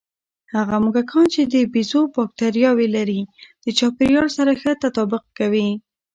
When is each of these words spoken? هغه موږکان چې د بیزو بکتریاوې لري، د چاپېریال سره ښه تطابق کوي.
هغه 0.53 0.75
موږکان 0.83 1.25
چې 1.33 1.41
د 1.53 1.55
بیزو 1.73 2.01
بکتریاوې 2.15 2.87
لري، 2.95 3.21
د 3.63 3.65
چاپېریال 3.77 4.27
سره 4.37 4.51
ښه 4.61 4.71
تطابق 4.83 5.23
کوي. 5.37 5.69